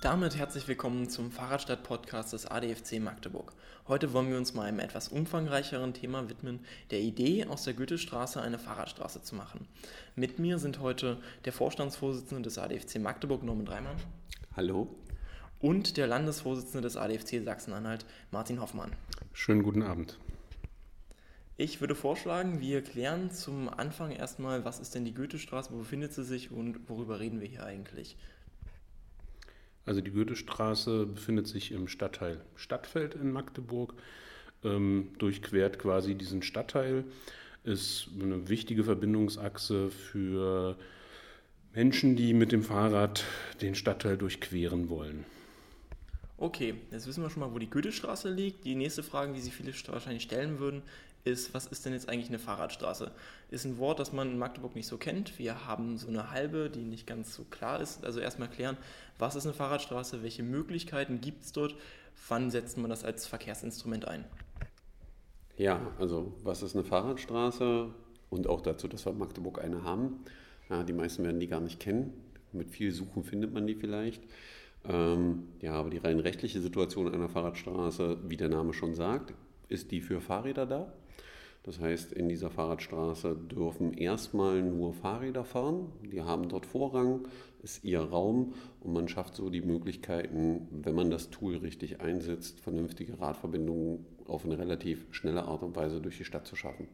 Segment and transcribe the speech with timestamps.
[0.00, 3.52] Damit herzlich willkommen zum Fahrradstadt-Podcast des ADFC Magdeburg.
[3.88, 8.40] Heute wollen wir uns mal einem etwas umfangreicheren Thema widmen, der Idee, aus der Goethestraße
[8.40, 9.66] eine Fahrradstraße zu machen.
[10.14, 13.96] Mit mir sind heute der Vorstandsvorsitzende des ADFC Magdeburg, Norman Dreimann.
[14.54, 14.94] Hallo.
[15.58, 18.92] Und der Landesvorsitzende des ADFC Sachsen-Anhalt, Martin Hoffmann.
[19.32, 20.18] Schönen guten Abend.
[21.56, 26.12] Ich würde vorschlagen, wir klären zum Anfang erstmal, was ist denn die Goethestraße, wo befindet
[26.12, 28.16] sie sich und worüber reden wir hier eigentlich?
[29.88, 33.94] Also die Goethestraße befindet sich im Stadtteil Stadtfeld in Magdeburg,
[34.62, 37.04] ähm, durchquert quasi diesen Stadtteil,
[37.64, 40.76] ist eine wichtige Verbindungsachse für
[41.72, 43.24] Menschen, die mit dem Fahrrad
[43.62, 45.24] den Stadtteil durchqueren wollen.
[46.36, 48.66] Okay, jetzt wissen wir schon mal, wo die Goethestraße liegt.
[48.66, 50.82] Die nächste Frage, die sich viele wahrscheinlich stellen würden,
[51.28, 53.10] ist, was ist denn jetzt eigentlich eine Fahrradstraße?
[53.50, 55.38] Ist ein Wort, das man in Magdeburg nicht so kennt.
[55.38, 58.04] Wir haben so eine halbe, die nicht ganz so klar ist.
[58.04, 58.76] Also erstmal klären,
[59.18, 61.74] was ist eine Fahrradstraße, welche Möglichkeiten gibt es dort,
[62.28, 64.24] wann setzt man das als Verkehrsinstrument ein?
[65.56, 67.90] Ja, also was ist eine Fahrradstraße
[68.30, 70.20] und auch dazu, dass wir in Magdeburg eine haben.
[70.70, 72.12] Ja, die meisten werden die gar nicht kennen.
[72.52, 74.22] Mit viel Suchen findet man die vielleicht.
[74.84, 79.34] Ähm, ja, aber die rein rechtliche Situation einer Fahrradstraße, wie der Name schon sagt,
[79.68, 80.92] ist die für Fahrräder da.
[81.68, 85.92] Das heißt, in dieser Fahrradstraße dürfen erstmal nur Fahrräder fahren.
[86.10, 87.28] Die haben dort Vorrang,
[87.62, 92.58] ist ihr Raum und man schafft so die Möglichkeiten, wenn man das Tool richtig einsetzt,
[92.58, 96.88] vernünftige Radverbindungen auf eine relativ schnelle Art und Weise durch die Stadt zu schaffen.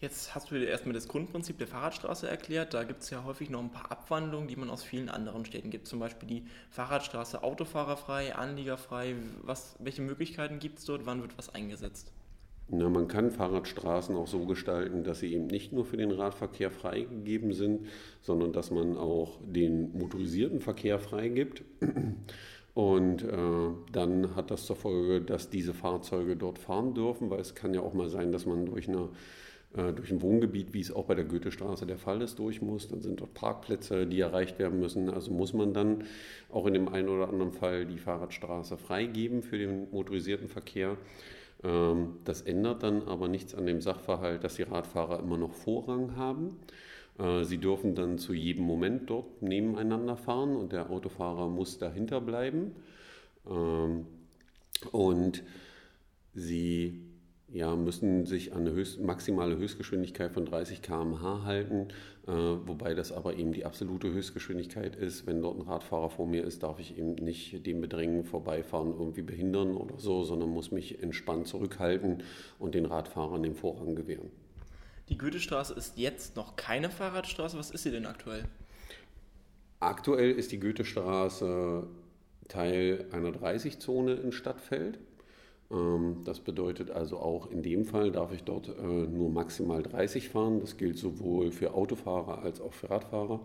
[0.00, 2.74] Jetzt hast du dir erstmal das Grundprinzip der Fahrradstraße erklärt.
[2.74, 5.70] Da gibt es ja häufig noch ein paar Abwandlungen, die man aus vielen anderen Städten
[5.70, 5.86] gibt.
[5.86, 9.14] Zum Beispiel die Fahrradstraße autofahrerfrei, anliegerfrei.
[9.42, 11.06] Was, welche Möglichkeiten gibt es dort?
[11.06, 12.10] Wann wird was eingesetzt?
[12.68, 16.70] Na, man kann Fahrradstraßen auch so gestalten, dass sie eben nicht nur für den Radverkehr
[16.70, 17.86] freigegeben sind,
[18.22, 21.62] sondern dass man auch den motorisierten Verkehr freigibt.
[22.74, 27.54] Und äh, dann hat das zur Folge, dass diese Fahrzeuge dort fahren dürfen, weil es
[27.54, 29.10] kann ja auch mal sein, dass man durch eine
[29.76, 32.88] äh, durch ein Wohngebiet, wie es auch bei der Goethestraße der Fall ist, durch muss.
[32.88, 35.10] Dann sind dort Parkplätze, die erreicht werden müssen.
[35.10, 36.04] Also muss man dann
[36.50, 40.96] auch in dem einen oder anderen Fall die Fahrradstraße freigeben für den motorisierten Verkehr.
[41.64, 46.16] Ähm, das ändert dann aber nichts an dem Sachverhalt, dass die Radfahrer immer noch Vorrang
[46.16, 46.58] haben.
[47.18, 52.20] Äh, sie dürfen dann zu jedem Moment dort nebeneinander fahren und der Autofahrer muss dahinter
[52.20, 52.76] bleiben.
[53.50, 54.06] Ähm,
[54.92, 55.42] und
[56.34, 57.00] sie
[57.54, 61.86] ja, müssen sich an eine Höchst, maximale Höchstgeschwindigkeit von 30 km/h halten,
[62.26, 65.24] äh, wobei das aber eben die absolute Höchstgeschwindigkeit ist.
[65.28, 69.22] Wenn dort ein Radfahrer vor mir ist, darf ich eben nicht dem Bedrängen vorbeifahren, irgendwie
[69.22, 72.24] behindern oder so, sondern muss mich entspannt zurückhalten
[72.58, 74.32] und den Radfahrern den Vorrang gewähren.
[75.08, 77.56] Die Goethestraße ist jetzt noch keine Fahrradstraße.
[77.56, 78.46] Was ist sie denn aktuell?
[79.78, 81.86] Aktuell ist die Goethestraße
[82.48, 84.98] Teil einer 30-Zone in Stadtfeld.
[85.70, 90.28] Ähm, das bedeutet also auch in dem Fall darf ich dort äh, nur maximal 30
[90.28, 90.60] fahren.
[90.60, 93.40] Das gilt sowohl für Autofahrer als auch für Radfahrer.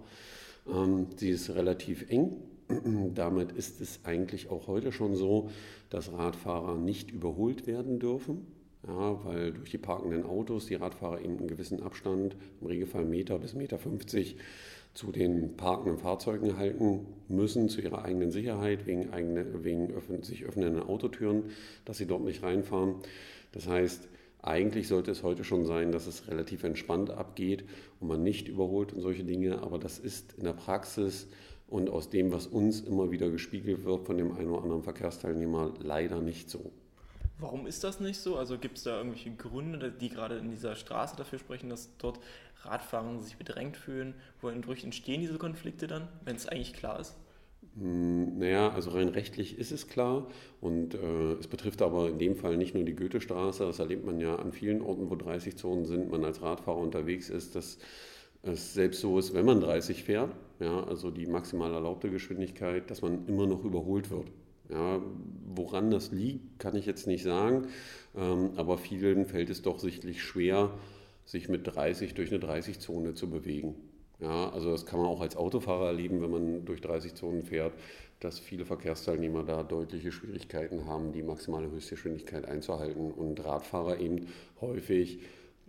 [0.68, 2.38] Ähm, sie ist relativ eng.
[3.16, 5.50] Damit ist es eigentlich auch heute schon so,
[5.90, 8.48] dass Radfahrer nicht überholt werden dürfen.
[8.88, 13.38] Ja, weil durch die parkenden Autos die Radfahrer eben einen gewissen Abstand, im Regelfall Meter
[13.38, 14.38] bis Meter 50,
[14.94, 20.44] zu den parkenden Fahrzeugen halten müssen, zu ihrer eigenen Sicherheit, wegen, eigene, wegen öffn sich
[20.46, 21.44] öffnenden Autotüren,
[21.86, 22.96] dass sie dort nicht reinfahren.
[23.52, 24.08] Das heißt,
[24.42, 27.66] eigentlich sollte es heute schon sein, dass es relativ entspannt abgeht
[28.00, 31.28] und man nicht überholt und solche Dinge, aber das ist in der Praxis
[31.68, 35.74] und aus dem, was uns immer wieder gespiegelt wird von dem einen oder anderen Verkehrsteilnehmer,
[35.82, 36.72] leider nicht so.
[37.40, 38.38] Warum ist das nicht so?
[38.38, 42.20] Also gibt es da irgendwelche Gründe, die gerade in dieser Straße dafür sprechen, dass dort
[42.64, 44.14] Radfahrer sich bedrängt fühlen?
[44.42, 47.16] Wodurch entstehen diese Konflikte dann, wenn es eigentlich klar ist?
[47.76, 50.28] Hm, naja, also rein rechtlich ist es klar
[50.60, 54.20] und äh, es betrifft aber in dem Fall nicht nur die Goethestraße, das erlebt man
[54.20, 57.78] ja an vielen Orten, wo 30 Zonen sind, man als Radfahrer unterwegs ist, dass
[58.42, 63.02] es selbst so ist, wenn man 30 fährt, ja, also die maximal erlaubte Geschwindigkeit, dass
[63.02, 64.32] man immer noch überholt wird.
[64.70, 65.02] Ja,
[65.48, 67.68] woran das liegt, kann ich jetzt nicht sagen,
[68.16, 70.72] ähm, aber vielen fällt es doch sichtlich schwer,
[71.26, 73.76] sich mit 30 durch eine 30-Zone zu bewegen.
[74.20, 77.74] Ja, also das kann man auch als Autofahrer erleben, wenn man durch 30 Zonen fährt,
[78.20, 84.28] dass viele Verkehrsteilnehmer da deutliche Schwierigkeiten haben, die maximale Höchstgeschwindigkeit einzuhalten und Radfahrer eben
[84.60, 85.20] häufig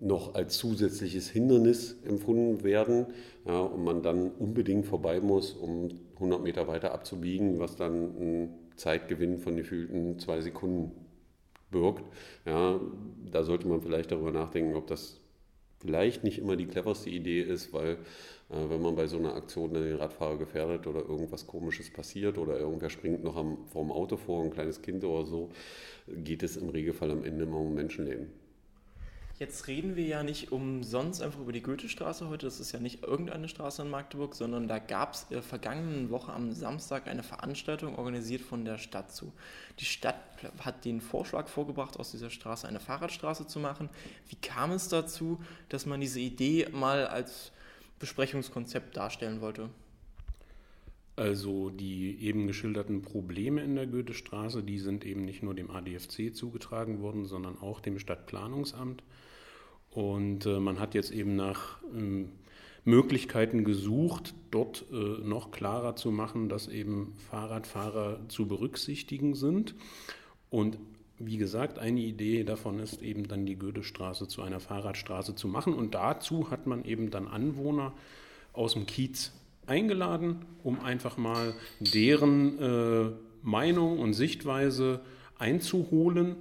[0.00, 3.06] noch als zusätzliches Hindernis empfunden werden
[3.46, 8.55] ja, und man dann unbedingt vorbei muss, um 100 Meter weiter abzubiegen, was dann ein
[8.81, 10.93] Zeitgewinn von gefühlten zwei Sekunden
[11.71, 12.05] birgt.
[12.47, 12.81] Ja,
[13.31, 15.21] da sollte man vielleicht darüber nachdenken, ob das
[15.81, 17.99] vielleicht nicht immer die cleverste Idee ist, weil
[18.50, 22.59] äh, wenn man bei so einer Aktion den Radfahrer gefährdet oder irgendwas Komisches passiert oder
[22.59, 25.50] irgendwer springt noch am, vorm Auto vor, ein kleines Kind oder so,
[26.06, 28.29] geht es im Regelfall am Ende immer um Menschenleben.
[29.41, 32.45] Jetzt reden wir ja nicht umsonst einfach über die Goethestraße heute.
[32.45, 36.31] Das ist ja nicht irgendeine Straße in Magdeburg, sondern da gab es der vergangenen Woche
[36.31, 39.33] am Samstag eine Veranstaltung organisiert von der Stadt zu.
[39.79, 40.17] Die Stadt
[40.59, 43.89] hat den Vorschlag vorgebracht, aus dieser Straße eine Fahrradstraße zu machen.
[44.29, 45.41] Wie kam es dazu,
[45.71, 47.51] dass man diese Idee mal als
[47.99, 49.71] Besprechungskonzept darstellen wollte?
[51.17, 56.35] Also die eben geschilderten Probleme in der Goethestraße, die sind eben nicht nur dem ADFC
[56.35, 59.03] zugetragen worden, sondern auch dem Stadtplanungsamt.
[59.91, 62.31] Und äh, man hat jetzt eben nach ähm,
[62.85, 69.75] Möglichkeiten gesucht, dort äh, noch klarer zu machen, dass eben Fahrradfahrer zu berücksichtigen sind.
[70.49, 70.79] Und
[71.19, 75.75] wie gesagt, eine Idee davon ist eben dann die Goethestraße zu einer Fahrradstraße zu machen.
[75.75, 77.93] Und dazu hat man eben dann Anwohner
[78.53, 79.33] aus dem Kiez
[79.67, 83.11] eingeladen, um einfach mal deren äh,
[83.43, 85.01] Meinung und Sichtweise
[85.39, 86.37] einzuholen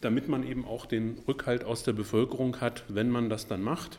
[0.00, 3.98] damit man eben auch den Rückhalt aus der Bevölkerung hat, wenn man das dann macht.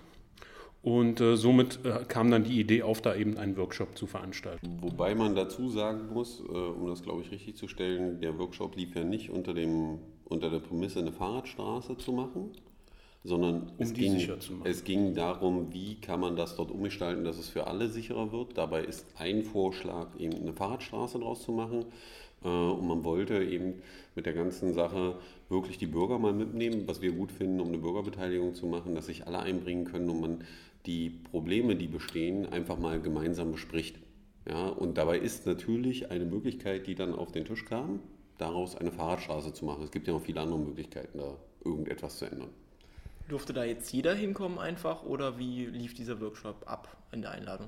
[0.84, 4.78] Und äh, somit äh, kam dann die Idee auf, da eben einen Workshop zu veranstalten.
[4.82, 8.76] Wobei man dazu sagen muss, äh, um das glaube ich richtig zu stellen, der Workshop
[8.76, 12.52] lief ja nicht unter, dem, unter der Prämisse, eine Fahrradstraße zu machen,
[13.24, 14.16] sondern um es, ging,
[14.64, 18.58] es ging darum, wie kann man das dort umgestalten, dass es für alle sicherer wird.
[18.58, 21.86] Dabei ist ein Vorschlag, eben eine Fahrradstraße draus zu machen.
[22.44, 23.82] Äh, und man wollte eben
[24.16, 25.16] mit der ganzen Sache
[25.50, 29.08] wirklich die Bürger mal mitnehmen, was wir gut finden, um eine Bürgerbeteiligung zu machen, dass
[29.08, 30.44] sich alle einbringen können und man
[30.86, 33.98] die Probleme, die bestehen, einfach mal gemeinsam bespricht.
[34.48, 38.00] Ja, und dabei ist natürlich eine Möglichkeit, die dann auf den Tisch kam,
[38.38, 39.84] daraus eine Fahrradstraße zu machen.
[39.84, 41.36] Es gibt ja noch viele andere Möglichkeiten, da
[41.66, 42.50] irgendetwas zu ändern.
[43.28, 47.68] Durfte da jetzt jeder hinkommen einfach oder wie lief dieser Workshop ab in der Einladung?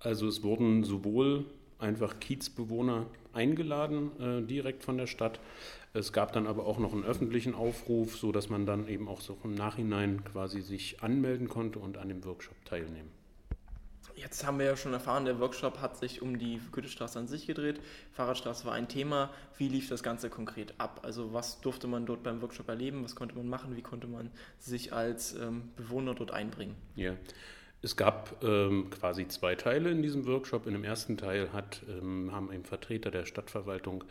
[0.00, 1.46] Also es wurden sowohl
[1.78, 5.40] einfach Kiezbewohner eingeladen, äh, direkt von der Stadt.
[5.94, 9.38] Es gab dann aber auch noch einen öffentlichen Aufruf, sodass man dann eben auch so
[9.44, 13.10] im Nachhinein quasi sich anmelden konnte und an dem Workshop teilnehmen.
[14.18, 17.46] Jetzt haben wir ja schon erfahren, der Workshop hat sich um die Goethestraße an sich
[17.46, 17.80] gedreht.
[18.12, 19.30] Fahrradstraße war ein Thema.
[19.58, 21.00] Wie lief das Ganze konkret ab?
[21.04, 23.04] Also was durfte man dort beim Workshop erleben?
[23.04, 23.76] Was konnte man machen?
[23.76, 26.74] Wie konnte man sich als ähm, Bewohner dort einbringen?
[26.96, 27.14] Ja,
[27.80, 30.66] es gab ähm, quasi zwei Teile in diesem Workshop.
[30.66, 34.04] In dem ersten Teil hat, ähm, haben eben Vertreter der Stadtverwaltung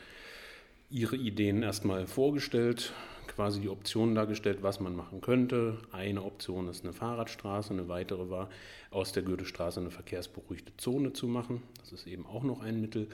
[0.89, 2.93] ihre Ideen erstmal vorgestellt,
[3.27, 5.79] quasi die Optionen dargestellt, was man machen könnte.
[5.91, 8.49] Eine Option ist eine Fahrradstraße, eine weitere war,
[8.89, 11.61] aus der Goethestraße eine verkehrsberuhigte Zone zu machen.
[11.81, 13.09] Das ist eben auch noch ein Mittel.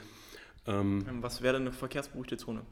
[0.66, 2.62] Ähm, was wäre denn eine verkehrsberuhigte Zone?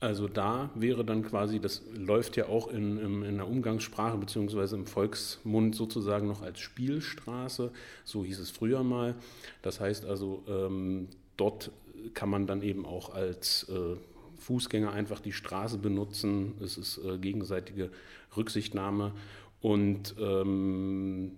[0.00, 4.76] Also da wäre dann quasi, das läuft ja auch in, in, in der Umgangssprache beziehungsweise
[4.76, 7.70] im Volksmund sozusagen noch als Spielstraße,
[8.04, 9.14] so hieß es früher mal.
[9.60, 11.70] Das heißt also, ähm, dort
[12.14, 13.96] kann man dann eben auch als äh,
[14.38, 16.54] Fußgänger einfach die Straße benutzen.
[16.62, 17.90] Es ist äh, gegenseitige
[18.34, 19.12] Rücksichtnahme
[19.60, 21.32] und ähm,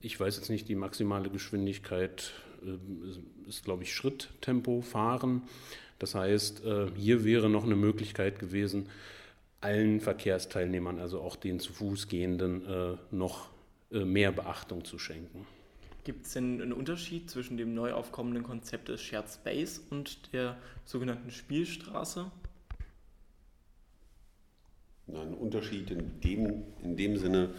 [0.00, 2.32] ich weiß jetzt nicht, die maximale Geschwindigkeit
[2.64, 5.42] äh, ist, glaube ich, Schritttempo fahren.
[5.98, 8.88] Das heißt, äh, hier wäre noch eine Möglichkeit gewesen,
[9.60, 13.48] allen Verkehrsteilnehmern, also auch den zu Fuß gehenden, äh, noch
[13.90, 15.46] äh, mehr Beachtung zu schenken.
[16.04, 20.56] Gibt es denn einen Unterschied zwischen dem neu aufkommenden Konzept des Shared Space und der
[20.84, 22.30] sogenannten Spielstraße?
[25.08, 27.50] Einen Unterschied in dem, in dem Sinne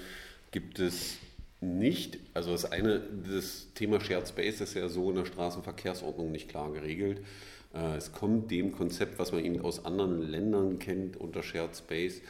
[0.51, 1.17] gibt es
[1.61, 2.17] nicht.
[2.33, 6.71] Also das eine, das Thema Shared Space ist ja so in der Straßenverkehrsordnung nicht klar
[6.71, 7.21] geregelt.
[7.73, 12.21] Äh, es kommt dem Konzept, was man eben aus anderen Ländern kennt, unter Shared Space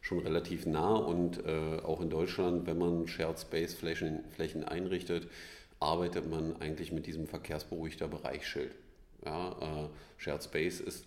[0.00, 5.28] schon relativ nah und äh, auch in Deutschland, wenn man Shared Space Flächen, Flächen einrichtet,
[5.80, 8.74] arbeitet man eigentlich mit diesem verkehrsberuhigter Bereichsschild.
[9.24, 9.50] Ja,
[9.84, 11.06] äh, Shared Space ist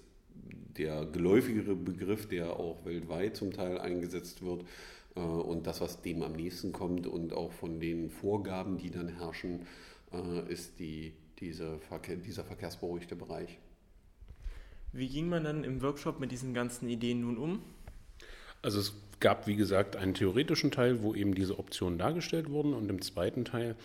[0.77, 4.63] der geläufigere Begriff, der auch weltweit zum Teil eingesetzt wird
[5.13, 9.67] und das, was dem am nächsten kommt und auch von den Vorgaben, die dann herrschen,
[10.47, 13.59] ist die, diese Verkehr, dieser verkehrsberuhigte Bereich.
[14.93, 17.61] Wie ging man dann im Workshop mit diesen ganzen Ideen nun um?
[18.61, 22.89] Also es gab, wie gesagt, einen theoretischen Teil, wo eben diese Optionen dargestellt wurden und
[22.89, 23.75] im zweiten Teil,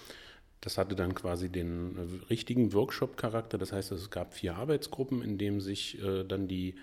[0.61, 3.57] das hatte dann quasi den richtigen Workshop-Charakter.
[3.59, 6.75] Das heißt, es gab vier Arbeitsgruppen, in denen sich äh, dann die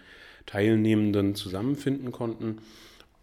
[0.45, 2.59] Teilnehmenden zusammenfinden konnten,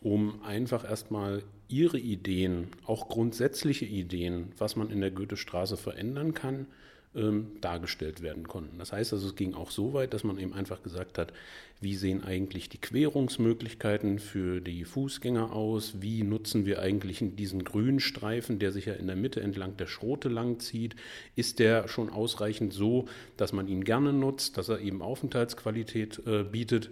[0.00, 6.66] um einfach erstmal ihre Ideen, auch grundsätzliche Ideen, was man in der Goethestraße verändern kann,
[7.14, 8.78] ähm, dargestellt werden konnten.
[8.78, 11.32] Das heißt also, es ging auch so weit, dass man eben einfach gesagt hat,
[11.80, 18.00] wie sehen eigentlich die Querungsmöglichkeiten für die Fußgänger aus, wie nutzen wir eigentlich diesen grünen
[18.00, 20.94] Streifen, der sich ja in der Mitte entlang der Schrote lang zieht,
[21.36, 26.44] ist der schon ausreichend so, dass man ihn gerne nutzt, dass er eben Aufenthaltsqualität äh,
[26.44, 26.90] bietet.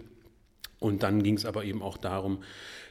[0.79, 2.39] Und dann ging es aber eben auch darum,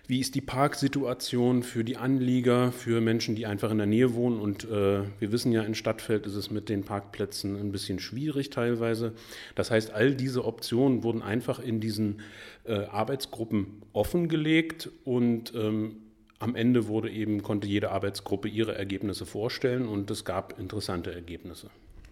[0.07, 4.41] wie ist die Parksituation für die Anlieger, für Menschen, die einfach in der Nähe wohnen?
[4.41, 8.49] Und äh, wir wissen ja, in Stadtfeld ist es mit den Parkplätzen ein bisschen schwierig
[8.49, 9.13] teilweise.
[9.55, 12.23] Das heißt, all diese Optionen wurden einfach in diesen
[12.65, 15.97] äh, Arbeitsgruppen offengelegt und ähm,
[16.39, 21.69] am Ende wurde eben, konnte jede Arbeitsgruppe ihre Ergebnisse vorstellen und es gab interessante Ergebnisse.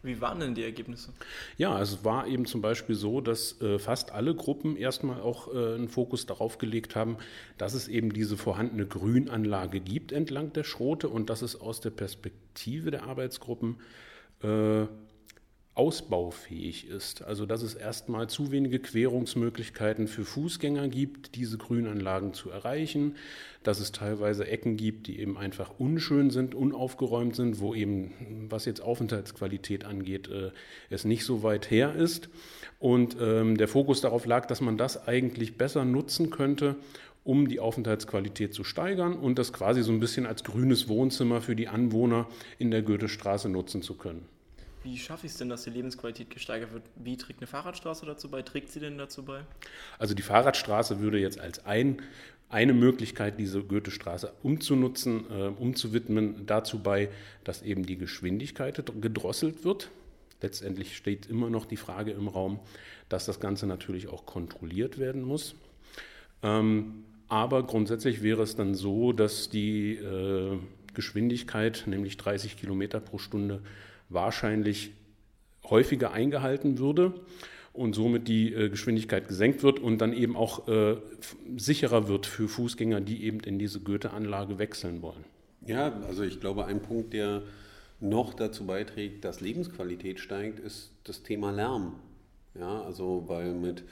[0.06, 1.12] Wie waren denn die Ergebnisse?
[1.58, 5.74] Ja, es war eben zum Beispiel so, dass äh, fast alle Gruppen erstmal auch äh,
[5.74, 7.18] einen Fokus darauf gelegt haben,
[7.58, 11.90] dass es eben diese vorhandene Grünanlage gibt entlang der Schrote und dass es aus der
[11.90, 13.80] Perspektive der Arbeitsgruppen
[14.42, 14.86] äh,
[15.76, 17.22] ausbaufähig ist.
[17.22, 23.14] Also dass es erstmal zu wenige Querungsmöglichkeiten für Fußgänger gibt, diese Grünanlagen zu erreichen,
[23.62, 28.64] dass es teilweise Ecken gibt, die eben einfach unschön sind, unaufgeräumt sind, wo eben, was
[28.64, 30.50] jetzt Aufenthaltsqualität angeht, äh,
[30.88, 32.30] es nicht so weit her ist.
[32.78, 36.76] Und ähm, der Fokus darauf lag, dass man das eigentlich besser nutzen könnte,
[37.22, 41.56] um die Aufenthaltsqualität zu steigern und das quasi so ein bisschen als grünes Wohnzimmer für
[41.56, 42.28] die Anwohner
[42.58, 44.35] in der Goethestraße nutzen zu können.
[44.86, 46.84] Wie schaffe ich es denn, dass die Lebensqualität gesteigert wird?
[46.94, 48.42] Wie trägt eine Fahrradstraße dazu bei?
[48.42, 49.40] Trägt sie denn dazu bei?
[49.98, 52.00] Also die Fahrradstraße würde jetzt als ein,
[52.50, 57.08] eine Möglichkeit, diese Goethestraße umzunutzen, äh, umzuwidmen, dazu bei,
[57.42, 59.90] dass eben die Geschwindigkeit gedrosselt wird.
[60.40, 62.60] Letztendlich steht immer noch die Frage im Raum,
[63.08, 65.56] dass das Ganze natürlich auch kontrolliert werden muss.
[66.44, 70.56] Ähm, aber grundsätzlich wäre es dann so, dass die äh,
[70.94, 73.62] Geschwindigkeit, nämlich 30 Kilometer pro Stunde,
[74.08, 74.92] wahrscheinlich
[75.64, 77.14] häufiger eingehalten würde
[77.72, 80.96] und somit die äh, Geschwindigkeit gesenkt wird und dann eben auch äh,
[81.56, 85.24] sicherer wird für Fußgänger, die eben in diese Goethe-Anlage wechseln wollen.
[85.66, 87.42] Ja, also ich glaube, ein Punkt, der
[88.00, 91.96] noch dazu beiträgt, dass Lebensqualität steigt, ist das Thema Lärm.
[92.58, 93.84] Ja, also weil mit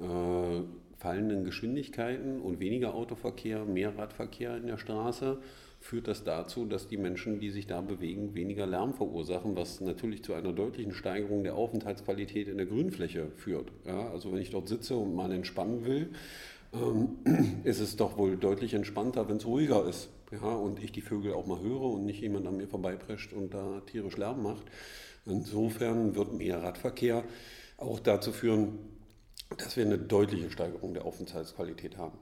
[0.00, 0.62] äh,
[0.98, 5.38] fallenden Geschwindigkeiten und weniger Autoverkehr, mehr Radverkehr in der Straße
[5.86, 10.24] führt das dazu, dass die Menschen, die sich da bewegen, weniger Lärm verursachen, was natürlich
[10.24, 13.70] zu einer deutlichen Steigerung der Aufenthaltsqualität in der Grünfläche führt.
[13.86, 16.10] Ja, also wenn ich dort sitze und mal entspannen will,
[16.74, 20.08] ähm, ist es doch wohl deutlich entspannter, wenn es ruhiger ist.
[20.32, 23.54] Ja, und ich die Vögel auch mal höre und nicht jemand an mir vorbeiprescht und
[23.54, 24.64] da tierisch Lärm macht.
[25.24, 27.22] Insofern wird mehr Radverkehr
[27.78, 28.78] auch dazu führen,
[29.56, 32.18] dass wir eine deutliche Steigerung der Aufenthaltsqualität haben.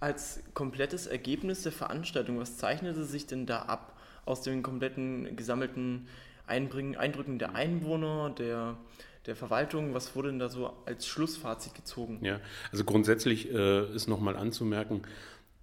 [0.00, 6.06] Als komplettes Ergebnis der Veranstaltung, was zeichnete sich denn da ab aus den kompletten gesammelten
[6.46, 8.76] Einbringen, Eindrücken der Einwohner, der,
[9.26, 9.94] der Verwaltung?
[9.94, 12.24] Was wurde denn da so als Schlussfazit gezogen?
[12.24, 12.40] Ja,
[12.70, 15.02] also grundsätzlich äh, ist nochmal anzumerken,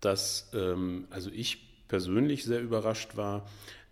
[0.02, 3.48] dass ähm, also ich persönlich sehr überrascht war,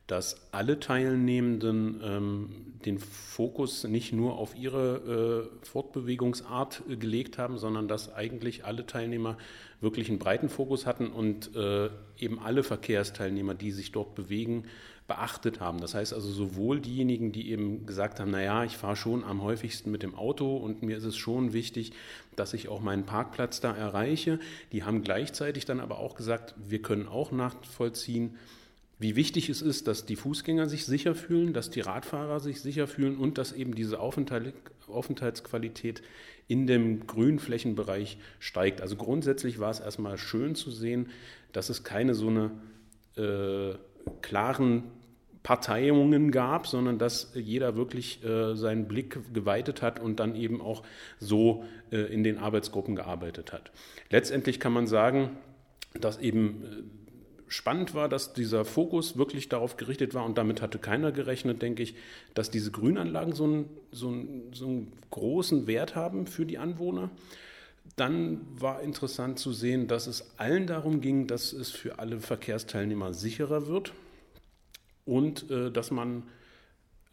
[0.07, 2.50] dass alle Teilnehmenden ähm,
[2.86, 8.86] den Fokus nicht nur auf ihre äh, Fortbewegungsart äh, gelegt haben, sondern dass eigentlich alle
[8.86, 9.38] Teilnehmer
[9.79, 14.65] wirklich einen breiten Fokus hatten und äh, eben alle Verkehrsteilnehmer, die sich dort bewegen,
[15.07, 15.79] beachtet haben.
[15.79, 19.91] Das heißt also sowohl diejenigen, die eben gesagt haben, naja, ich fahre schon am häufigsten
[19.91, 21.91] mit dem Auto und mir ist es schon wichtig,
[22.36, 24.39] dass ich auch meinen Parkplatz da erreiche,
[24.72, 28.38] die haben gleichzeitig dann aber auch gesagt, wir können auch nachvollziehen,
[29.03, 32.88] wie wichtig es ist, dass die Fußgänger sich sicher fühlen, dass die Radfahrer sich sicher
[32.88, 34.53] fühlen und dass eben diese Aufenthalt,
[34.88, 36.01] Aufenthaltsqualität
[36.48, 38.81] in dem Grünflächenbereich steigt.
[38.81, 41.10] Also grundsätzlich war es erstmal schön zu sehen,
[41.51, 42.51] dass es keine so eine
[43.17, 43.75] äh,
[44.22, 44.83] klaren
[45.43, 50.81] Parteiungen gab, sondern dass jeder wirklich äh, seinen Blick geweitet hat und dann eben auch
[51.19, 53.72] so äh, in den Arbeitsgruppen gearbeitet hat.
[54.10, 55.31] Letztendlich kann man sagen,
[56.00, 57.02] dass eben äh,
[57.53, 61.83] spannend war, dass dieser Fokus wirklich darauf gerichtet war und damit hatte keiner gerechnet, denke
[61.83, 61.93] ich,
[62.33, 67.12] dass diese Grünanlagen so einen, so einen, so einen großen Wert haben für die Anwohner.
[67.95, 73.13] Dann war interessant zu sehen, dass es allen darum ging, dass es für alle Verkehrsteilnehmer
[73.13, 73.93] sicherer wird
[75.05, 76.24] und äh, dass man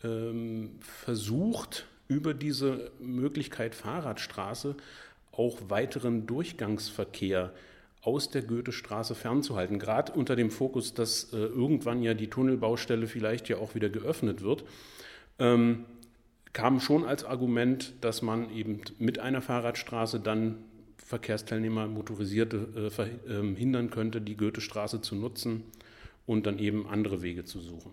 [0.02, 4.75] ähm, versucht, über diese Möglichkeit Fahrradstraße
[5.32, 7.69] auch weiteren Durchgangsverkehr zu
[8.02, 9.78] aus der Goethestraße fernzuhalten.
[9.78, 14.42] Gerade unter dem Fokus, dass äh, irgendwann ja die Tunnelbaustelle vielleicht ja auch wieder geöffnet
[14.42, 14.64] wird,
[15.38, 15.85] ähm,
[16.52, 20.64] kam schon als Argument, dass man eben mit einer Fahrradstraße dann
[20.97, 25.64] Verkehrsteilnehmer, Motorisierte äh, verhindern könnte, die Goethestraße zu nutzen
[26.26, 27.92] und dann eben andere Wege zu suchen.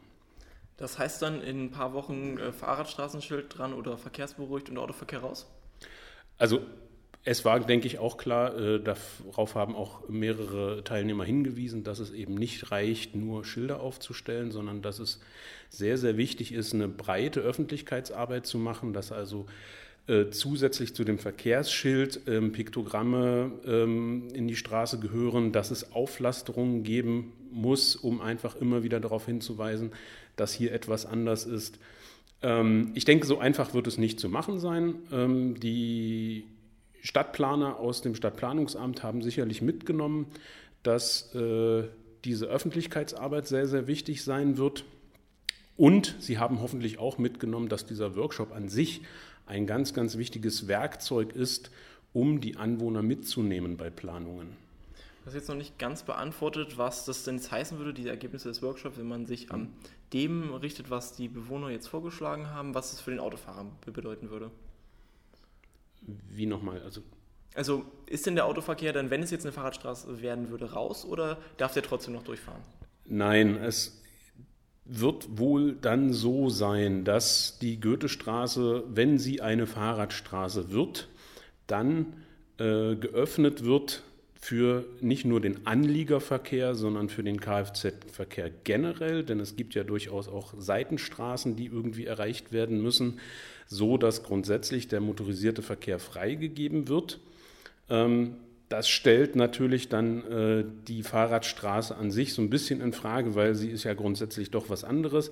[0.78, 5.48] Das heißt dann in ein paar Wochen äh, Fahrradstraßenschild dran oder verkehrsberuhigt und Autoverkehr raus?
[6.38, 6.62] Also
[7.27, 12.12] es war, denke ich, auch klar, äh, darauf haben auch mehrere Teilnehmer hingewiesen, dass es
[12.12, 15.19] eben nicht reicht, nur Schilder aufzustellen, sondern dass es
[15.69, 19.46] sehr, sehr wichtig ist, eine breite Öffentlichkeitsarbeit zu machen, dass also
[20.07, 26.84] äh, zusätzlich zu dem Verkehrsschild ähm, Piktogramme ähm, in die Straße gehören, dass es Auflasterungen
[26.84, 29.91] geben muss, um einfach immer wieder darauf hinzuweisen,
[30.38, 31.77] dass hier etwas anders ist.
[32.41, 34.96] Ähm, ich denke, so einfach wird es nicht zu machen sein.
[35.12, 36.46] Ähm, die
[37.01, 40.27] Stadtplaner aus dem Stadtplanungsamt haben sicherlich mitgenommen,
[40.84, 41.84] dass äh,
[42.25, 44.86] diese Öffentlichkeitsarbeit sehr, sehr wichtig sein wird.
[45.75, 49.01] Und sie haben hoffentlich auch mitgenommen, dass dieser Workshop an sich
[49.46, 51.72] ein ganz, ganz wichtiges Werkzeug ist,
[52.13, 54.50] um die Anwohner mitzunehmen bei Planungen.
[55.22, 58.48] Du hast jetzt noch nicht ganz beantwortet, was das denn jetzt heißen würde, die Ergebnisse
[58.48, 59.74] des Workshops, wenn man sich an
[60.13, 64.51] dem richtet, was die Bewohner jetzt vorgeschlagen haben, was es für den Autofahrer bedeuten würde.
[66.01, 66.82] Wie nochmal?
[66.84, 67.01] Also,
[67.56, 71.38] also ist denn der Autoverkehr dann, wenn es jetzt eine Fahrradstraße werden würde, raus oder
[71.58, 72.62] darf der trotzdem noch durchfahren?
[73.06, 74.01] Nein, es
[74.86, 81.10] wird wohl dann so sein, dass die Goethestraße, wenn sie eine Fahrradstraße wird,
[81.68, 82.24] dann
[82.58, 84.04] äh, geöffnet wird
[84.39, 90.27] für nicht nur den Anliegerverkehr, sondern für den Kfz-Verkehr generell, denn es gibt ja durchaus
[90.27, 93.20] auch Seitenstraßen, die irgendwie erreicht werden müssen,
[93.67, 97.20] so dass grundsätzlich der motorisierte Verkehr freigegeben wird.
[97.89, 98.36] Ähm,
[98.70, 103.56] das stellt natürlich dann äh, die Fahrradstraße an sich so ein bisschen in Frage, weil
[103.56, 105.32] sie ist ja grundsätzlich doch was anderes.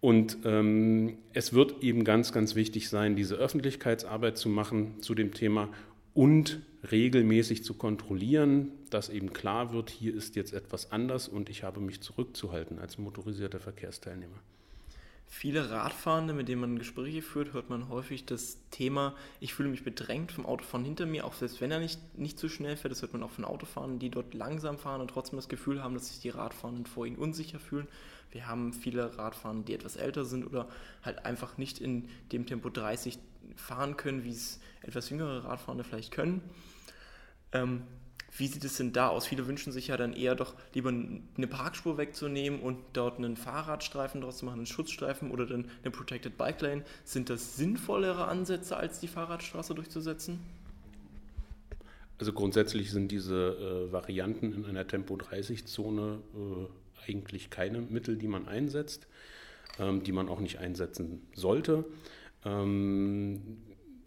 [0.00, 5.32] Und ähm, es wird eben ganz, ganz wichtig sein, diese Öffentlichkeitsarbeit zu machen zu dem
[5.32, 5.68] Thema
[6.12, 11.62] und regelmäßig zu kontrollieren, dass eben klar wird, hier ist jetzt etwas anders und ich
[11.62, 14.40] habe mich zurückzuhalten als motorisierter Verkehrsteilnehmer.
[15.34, 19.82] Viele Radfahrende, mit denen man Gespräche führt, hört man häufig das Thema, ich fühle mich
[19.82, 22.92] bedrängt vom Autofahren hinter mir, auch selbst wenn er nicht, nicht zu schnell fährt.
[22.92, 25.94] Das hört man auch von Autofahrern, die dort langsam fahren und trotzdem das Gefühl haben,
[25.94, 27.88] dass sich die Radfahrenden vor ihnen unsicher fühlen.
[28.30, 30.68] Wir haben viele Radfahrende, die etwas älter sind oder
[31.02, 33.18] halt einfach nicht in dem Tempo 30
[33.56, 36.42] fahren können, wie es etwas jüngere Radfahrende vielleicht können.
[37.52, 37.82] Ähm,
[38.34, 39.26] wie sieht es denn da aus?
[39.26, 44.22] Viele wünschen sich ja dann eher doch lieber eine Parkspur wegzunehmen und dort einen Fahrradstreifen
[44.22, 46.84] draus zu machen, einen Schutzstreifen oder dann eine Protected Bike Lane.
[47.04, 50.40] Sind das sinnvollere Ansätze, als die Fahrradstraße durchzusetzen?
[52.18, 58.48] Also grundsätzlich sind diese äh, Varianten in einer Tempo-30-Zone äh, eigentlich keine Mittel, die man
[58.48, 59.08] einsetzt,
[59.78, 61.84] ähm, die man auch nicht einsetzen sollte.
[62.44, 63.58] Ähm,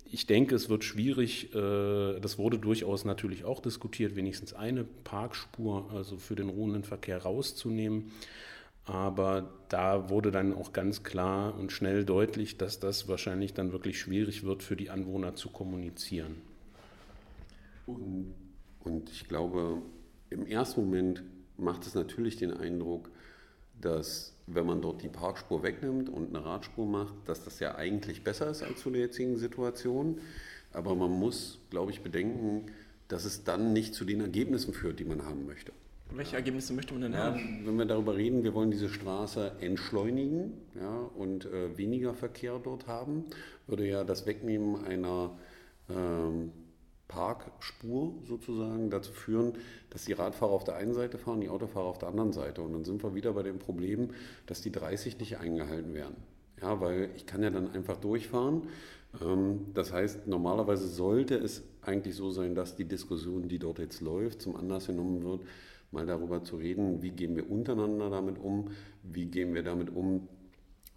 [0.05, 5.89] ich denke, es wird schwierig, äh, das wurde durchaus natürlich auch diskutiert, wenigstens eine Parkspur,
[5.93, 8.11] also für den ruhenden Verkehr rauszunehmen.
[8.85, 13.99] Aber da wurde dann auch ganz klar und schnell deutlich, dass das wahrscheinlich dann wirklich
[13.99, 16.35] schwierig wird, für die Anwohner zu kommunizieren.
[17.87, 18.35] Und,
[18.83, 19.81] und ich glaube,
[20.29, 21.23] im ersten Moment
[21.57, 23.09] macht es natürlich den Eindruck,
[23.81, 28.23] dass wenn man dort die Parkspur wegnimmt und eine Radspur macht, dass das ja eigentlich
[28.23, 30.19] besser ist als zu der jetzigen Situation.
[30.71, 32.65] Aber man muss, glaube ich, bedenken,
[33.08, 35.71] dass es dann nicht zu den Ergebnissen führt, die man haben möchte.
[36.12, 37.62] Welche Ergebnisse möchte man denn ja, haben?
[37.65, 42.88] Wenn wir darüber reden, wir wollen diese Straße entschleunigen ja, und äh, weniger Verkehr dort
[42.88, 43.25] haben,
[43.67, 45.31] würde ja das Wegnehmen einer
[45.89, 46.51] ähm,
[47.07, 49.53] Parkspur sozusagen dazu führen,
[49.89, 52.61] dass die Radfahrer auf der einen Seite fahren, die Autofahrer auf der anderen Seite.
[52.61, 54.09] Und dann sind wir wieder bei dem Problem,
[54.47, 56.15] dass die 30 nicht eingehalten werden.
[56.61, 58.63] Ja, weil ich kann ja dann einfach durchfahren.
[59.21, 64.01] Ähm, das heißt, normalerweise sollte es eigentlich so sein, dass die Diskussion, die dort jetzt
[64.01, 65.41] läuft, zum Anlass genommen wird,
[65.91, 68.71] mal darüber zu reden, wie gehen wir untereinander damit um,
[69.03, 70.27] wie gehen wir damit um,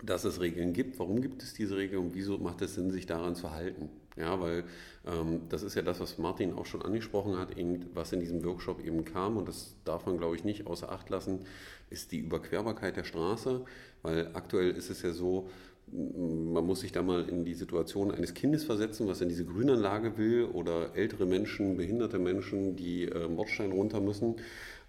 [0.02, 3.06] dass es Regeln gibt, warum gibt es diese Regeln und wieso macht es Sinn, sich
[3.06, 3.88] daran zu halten.
[4.18, 4.64] Ja, weil
[5.06, 8.44] ähm, das ist ja das, was Martin auch schon angesprochen hat, eben, was in diesem
[8.44, 11.40] Workshop eben kam und das darf man, glaube ich, nicht außer Acht lassen,
[11.88, 13.64] ist die Überquerbarkeit der Straße,
[14.02, 15.48] weil aktuell ist es ja so,
[15.90, 20.18] man muss sich da mal in die Situation eines Kindes versetzen, was in diese Grünanlage
[20.18, 24.36] will oder ältere Menschen, behinderte Menschen, die äh, Bordstein runter müssen.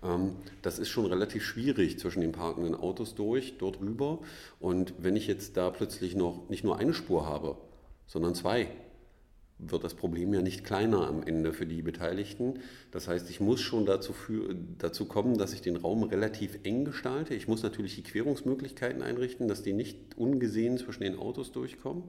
[0.03, 4.19] Ähm, das ist schon relativ schwierig zwischen den parkenden Autos durch, dort rüber.
[4.59, 7.57] Und wenn ich jetzt da plötzlich noch nicht nur eine Spur habe,
[8.07, 8.67] sondern zwei,
[9.59, 12.59] wird das Problem ja nicht kleiner am Ende für die Beteiligten.
[12.91, 16.85] Das heißt, ich muss schon dazu, für, dazu kommen, dass ich den Raum relativ eng
[16.85, 17.35] gestalte.
[17.35, 22.03] Ich muss natürlich die Querungsmöglichkeiten einrichten, dass die nicht ungesehen zwischen den Autos durchkommen.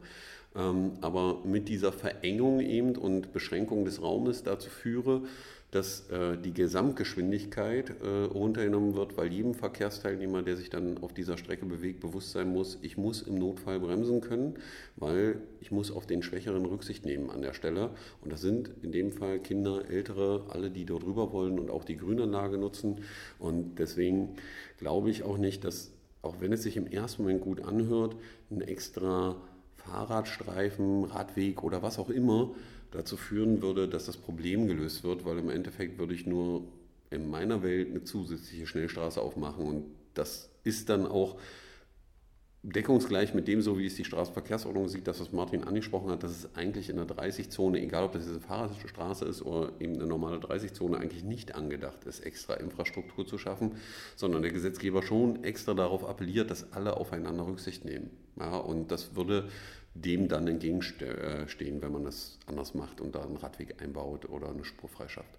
[0.55, 5.23] Ähm, aber mit dieser Verengung eben und Beschränkung des Raumes dazu führe,
[5.71, 11.39] dass äh, die Gesamtgeschwindigkeit äh, runtergenommen wird, weil jedem Verkehrsteilnehmer, der sich dann auf dieser
[11.39, 14.55] Strecke bewegt, bewusst sein muss, ich muss im Notfall bremsen können,
[14.97, 17.91] weil ich muss auf den Schwächeren Rücksicht nehmen an der Stelle.
[18.21, 21.85] Und das sind in dem Fall Kinder, Ältere, alle, die dort rüber wollen und auch
[21.85, 23.03] die Grünanlage nutzen.
[23.39, 24.37] Und deswegen
[24.79, 28.17] glaube ich auch nicht, dass, auch wenn es sich im ersten Moment gut anhört,
[28.51, 29.37] ein extra
[29.77, 32.51] Fahrradstreifen, Radweg oder was auch immer
[32.91, 36.65] dazu führen würde, dass das Problem gelöst wird, weil im Endeffekt würde ich nur
[37.11, 41.37] in meiner Welt eine zusätzliche Schnellstraße aufmachen und das ist dann auch
[42.63, 46.31] deckungsgleich mit dem, so wie es die Straßenverkehrsordnung sieht, das, was Martin angesprochen hat, dass
[46.31, 50.37] es eigentlich in der 30-Zone, egal ob das diese Fahrradstraße ist oder eben eine normale
[50.37, 53.77] 30-Zone, eigentlich nicht angedacht ist, extra Infrastruktur zu schaffen,
[54.15, 58.11] sondern der Gesetzgeber schon extra darauf appelliert, dass alle aufeinander Rücksicht nehmen.
[58.39, 59.49] Ja, und das würde
[59.95, 64.65] dem dann entgegenstehen, wenn man das anders macht und da einen Radweg einbaut oder eine
[64.65, 65.39] Spur freischafft.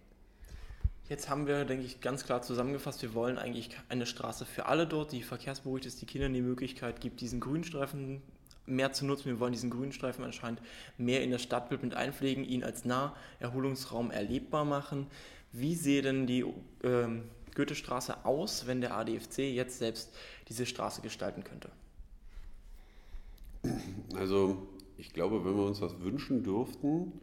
[1.07, 4.87] Jetzt haben wir, denke ich, ganz klar zusammengefasst, wir wollen eigentlich eine Straße für alle
[4.87, 8.21] dort, die verkehrsberuhigt ist, die Kindern die Möglichkeit gibt, diesen Grünstreifen
[8.65, 9.25] mehr zu nutzen.
[9.25, 10.61] Wir wollen diesen Grünstreifen anscheinend
[10.97, 15.07] mehr in das Stadtbild mit einpflegen, ihn als Naherholungsraum erlebbar machen.
[15.51, 16.45] Wie sehe denn die
[16.83, 17.23] ähm,
[17.55, 20.15] Goethestraße aus, wenn der ADFC jetzt selbst
[20.47, 21.69] diese Straße gestalten könnte?
[24.15, 27.13] Also ich glaube, wenn wir uns was wünschen dürften,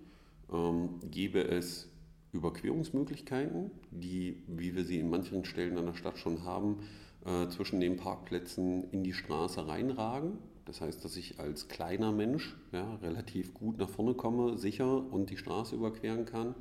[0.53, 1.91] ähm, gäbe es
[2.33, 6.81] Überquerungsmöglichkeiten, die, wie wir sie in manchen Stellen an der Stadt schon haben,
[7.25, 10.39] äh, zwischen den Parkplätzen in die Straße reinragen.
[10.65, 15.31] Das heißt, dass ich als kleiner Mensch ja, relativ gut nach vorne komme, sicher und
[15.31, 16.55] die Straße überqueren kann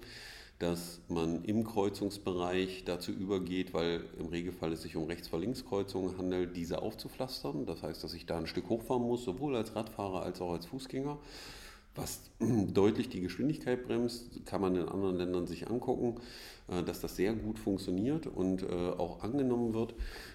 [0.60, 6.18] dass man im Kreuzungsbereich dazu übergeht, weil im Regelfall es sich um Rechts- vor Linkskreuzungen
[6.18, 7.66] handelt, diese aufzupflastern.
[7.66, 10.66] Das heißt, dass ich da ein Stück hochfahren muss, sowohl als Radfahrer als auch als
[10.66, 11.20] Fußgänger.
[11.96, 16.16] Was deutlich die Geschwindigkeit bremst, kann man in anderen Ländern sich angucken,
[16.70, 19.94] äh, dass das sehr gut funktioniert und äh, auch angenommen wird.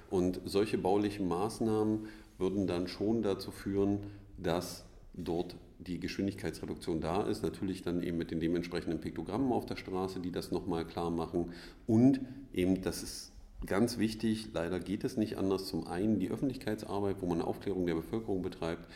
[0.09, 2.07] Und solche baulichen Maßnahmen
[2.39, 3.99] würden dann schon dazu führen,
[4.39, 7.43] dass dort die Geschwindigkeitsreduktion da ist.
[7.43, 11.53] Natürlich dann eben mit den dementsprechenden Piktogrammen auf der Straße, die das nochmal klar machen.
[11.87, 12.21] Und
[12.53, 13.33] eben, das ist
[13.67, 17.95] ganz wichtig, leider geht es nicht anders, zum einen die Öffentlichkeitsarbeit, wo man Aufklärung der
[17.95, 18.89] Bevölkerung betreibt,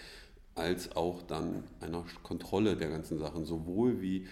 [0.55, 4.27] als auch dann einer Kontrolle der ganzen Sachen, sowohl wie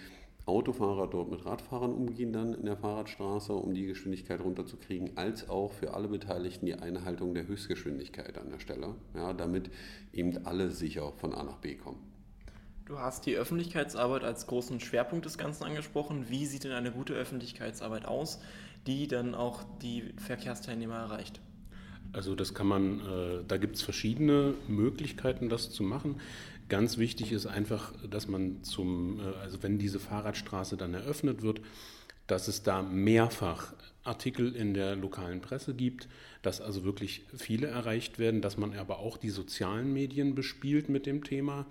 [0.47, 5.73] Autofahrer dort mit Radfahrern umgehen dann in der Fahrradstraße, um die Geschwindigkeit runterzukriegen, als auch
[5.73, 9.71] für alle Beteiligten die Einhaltung der Höchstgeschwindigkeit an der Stelle, ja, damit
[10.12, 12.13] eben alle sicher von A nach B kommen.
[12.87, 16.27] Du hast die Öffentlichkeitsarbeit als großen Schwerpunkt des Ganzen angesprochen.
[16.29, 18.40] Wie sieht denn eine gute Öffentlichkeitsarbeit aus,
[18.87, 21.40] die dann auch die Verkehrsteilnehmer erreicht?
[22.12, 26.20] Also das kann man, äh, da gibt es verschiedene Möglichkeiten, das zu machen.
[26.68, 31.62] Ganz wichtig ist einfach, dass man zum, äh, also wenn diese Fahrradstraße dann eröffnet wird,
[32.27, 33.73] dass es da mehrfach
[34.05, 36.09] Artikel in der lokalen Presse gibt,
[36.42, 41.07] dass also wirklich viele erreicht werden, dass man aber auch die sozialen Medien bespielt mit
[41.07, 41.64] dem Thema,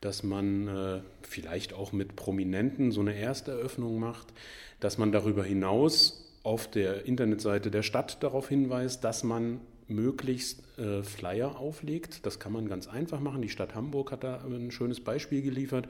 [0.00, 4.32] dass man äh, vielleicht auch mit Prominenten so eine Ersteröffnung macht,
[4.80, 11.02] dass man darüber hinaus auf der Internetseite der Stadt darauf hinweist, dass man möglichst äh,
[11.02, 12.24] Flyer auflegt.
[12.24, 13.42] Das kann man ganz einfach machen.
[13.42, 15.88] Die Stadt Hamburg hat da ein schönes Beispiel geliefert.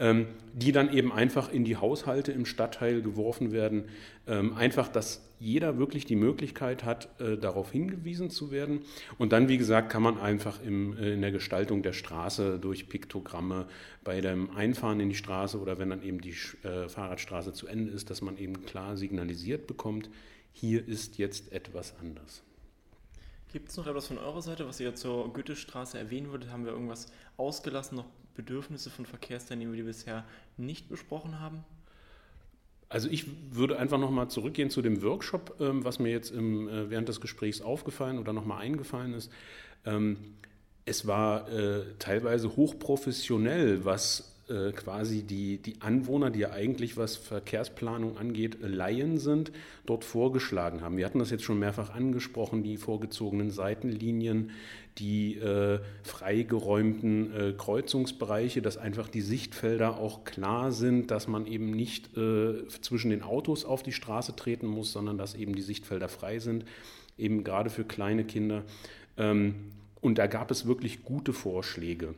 [0.00, 3.84] Ähm, die dann eben einfach in die Haushalte im Stadtteil geworfen werden.
[4.26, 8.80] Ähm, einfach, dass jeder wirklich die Möglichkeit hat, äh, darauf hingewiesen zu werden.
[9.18, 12.88] Und dann, wie gesagt, kann man einfach im, äh, in der Gestaltung der Straße durch
[12.88, 13.66] Piktogramme
[14.02, 17.92] bei dem Einfahren in die Straße oder wenn dann eben die äh, Fahrradstraße zu Ende
[17.92, 20.08] ist, dass man eben klar signalisiert bekommt,
[20.52, 22.42] hier ist jetzt etwas anders.
[23.52, 26.50] Gibt es noch etwas von eurer Seite, was ihr zur Goethestraße erwähnen würdet?
[26.50, 28.06] Haben wir irgendwas ausgelassen, noch
[28.42, 30.24] Bedürfnisse von Verkehrsteilnehmern, die wir bisher
[30.56, 31.64] nicht besprochen haben?
[32.88, 36.90] Also ich würde einfach nochmal zurückgehen zu dem Workshop, ähm, was mir jetzt im, äh,
[36.90, 39.30] während des Gesprächs aufgefallen oder nochmal eingefallen ist.
[39.84, 40.16] Ähm,
[40.84, 47.16] es war äh, teilweise hochprofessionell, was äh, quasi die, die Anwohner, die ja eigentlich was
[47.16, 49.52] Verkehrsplanung angeht, Laien sind,
[49.86, 50.96] dort vorgeschlagen haben.
[50.96, 54.50] Wir hatten das jetzt schon mehrfach angesprochen, die vorgezogenen Seitenlinien,
[54.98, 61.70] die äh, freigeräumten äh, Kreuzungsbereiche, dass einfach die Sichtfelder auch klar sind, dass man eben
[61.70, 66.08] nicht äh, zwischen den Autos auf die Straße treten muss, sondern dass eben die Sichtfelder
[66.08, 66.64] frei sind,
[67.16, 68.64] eben gerade für kleine Kinder.
[69.16, 69.54] Ähm,
[70.00, 72.14] und da gab es wirklich gute Vorschläge.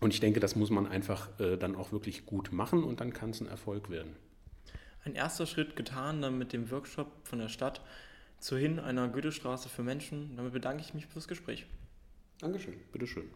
[0.00, 3.12] Und ich denke, das muss man einfach äh, dann auch wirklich gut machen und dann
[3.12, 4.16] kann es ein Erfolg werden.
[5.04, 7.82] Ein erster Schritt getan dann mit dem Workshop von der Stadt
[8.38, 10.36] zu hin einer Goethestraße für Menschen.
[10.36, 11.66] Damit bedanke ich mich fürs Gespräch.
[12.38, 12.74] Dankeschön.
[12.92, 13.30] Bitteschön.